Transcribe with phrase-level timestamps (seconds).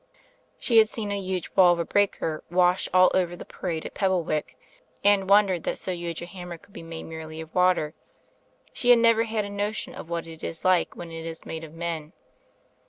[0.57, 3.93] She had seen a huge wall of a breaker wash all over the parade at
[3.93, 4.57] Pebblewick;
[5.03, 7.93] and wondered that so huge a hammer could 1^ made merely of water.
[8.73, 11.63] She had never had a notion of what it is like when it is made
[11.63, 12.13] of men.